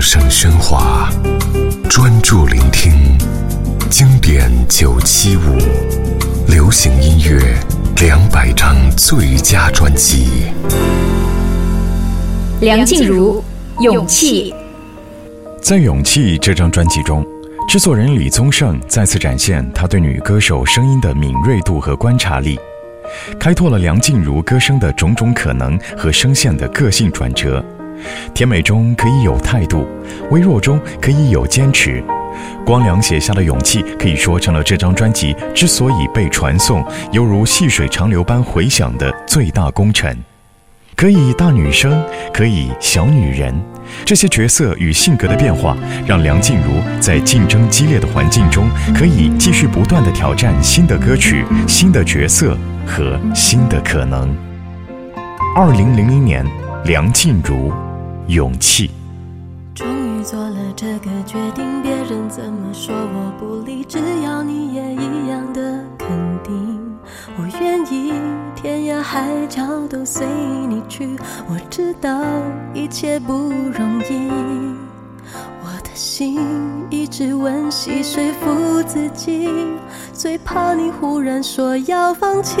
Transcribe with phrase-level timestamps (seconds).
[0.00, 1.10] 声喧哗，
[1.86, 2.90] 专注聆听
[3.90, 5.58] 经典九七五，
[6.48, 7.54] 流行音乐
[8.00, 10.44] 两百张最佳专辑。
[12.62, 13.44] 梁静茹，
[13.82, 14.50] 《勇气》。
[15.60, 17.22] 在《勇气》这张专辑中，
[17.68, 22.58] 制作人李宗盛再次展现他对女歌手声音的敏锐度和观察力，
[23.38, 27.62] 开拓了梁静茹歌声的种种可能和声线的个性转折。
[28.34, 29.86] 甜美中可以有态度，
[30.30, 32.02] 微弱中可以有坚持。
[32.64, 40.16] 光良写下的勇气，可以说成了这张专辑之所以被传颂，犹如细水长流般回响的最大功臣。
[40.96, 43.54] 可以大女生，可以小女人，
[44.04, 54.34] 这些角色与性格的变化，让梁静茹在竞争激烈的环境中，可以继续不断的挑战新的歌曲、新的角色和新的可能。
[55.56, 56.46] 二零零零年，
[56.84, 57.72] 梁静茹。
[58.30, 58.88] 勇气。
[59.74, 66.08] 终于做了这个决定，别人怎么说我不理，只要你也一样的肯
[66.44, 66.78] 定，
[67.36, 68.12] 我愿意
[68.54, 70.24] 天涯海角都随
[70.68, 71.16] 你去。
[71.48, 72.22] 我知道
[72.72, 74.30] 一切不容易，
[75.62, 76.38] 我的心
[76.88, 79.48] 一直温习说服自己，
[80.12, 82.60] 最怕你忽然说要放弃。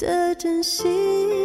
[0.00, 1.39] 的真心。